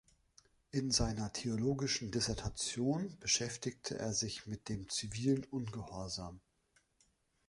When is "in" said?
0.71-0.89